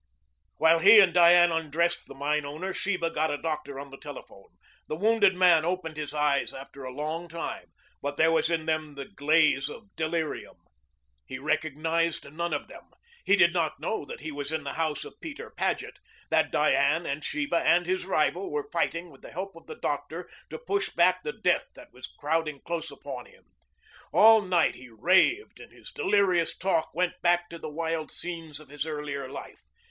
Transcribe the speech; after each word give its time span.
While 0.57 0.79
he 0.79 0.99
and 0.99 1.13
Diane 1.13 1.51
undressed 1.51 2.07
the 2.07 2.15
mine 2.15 2.43
owner 2.43 2.73
Sheba 2.73 3.11
got 3.11 3.29
a 3.29 3.37
doctor 3.37 3.79
on 3.79 3.91
the 3.91 3.99
telephone. 3.99 4.47
The 4.87 4.95
wounded 4.95 5.35
man 5.35 5.63
opened 5.63 5.95
his 5.95 6.11
eyes 6.11 6.55
after 6.55 6.83
a 6.83 6.91
long 6.91 7.27
time, 7.27 7.71
but 8.01 8.17
there 8.17 8.31
was 8.31 8.49
in 8.49 8.65
them 8.65 8.95
the 8.95 9.05
glaze 9.05 9.69
of 9.69 9.95
delirium. 9.95 10.55
He 11.27 11.37
recognized 11.37 12.33
none 12.33 12.51
of 12.51 12.67
them. 12.67 12.89
He 13.25 13.35
did 13.35 13.53
not 13.53 13.79
know 13.79 14.03
that 14.05 14.21
he 14.21 14.31
was 14.31 14.51
in 14.51 14.63
the 14.63 14.73
house 14.73 15.05
of 15.05 15.21
Peter 15.21 15.51
Paget, 15.51 15.99
that 16.31 16.49
Diane 16.51 17.05
and 17.05 17.23
Sheba 17.23 17.57
and 17.59 17.85
his 17.85 18.03
rival 18.07 18.49
were 18.49 18.67
fighting 18.71 19.11
with 19.11 19.21
the 19.21 19.29
help 19.29 19.55
of 19.55 19.67
the 19.67 19.75
doctor 19.77 20.27
to 20.49 20.57
push 20.57 20.89
back 20.89 21.21
the 21.21 21.31
death 21.33 21.67
that 21.75 21.93
was 21.93 22.07
crowding 22.07 22.59
close 22.65 22.89
upon 22.89 23.27
him. 23.27 23.43
All 24.11 24.41
night 24.41 24.73
he 24.73 24.89
raved, 24.89 25.59
and 25.59 25.71
his 25.71 25.91
delirious 25.91 26.57
talk 26.57 26.89
went 26.95 27.21
back 27.21 27.49
to 27.49 27.59
the 27.59 27.69
wild 27.69 28.09
scenes 28.09 28.59
of 28.59 28.69
his 28.69 28.87
earlier 28.87 29.29
life. 29.29 29.63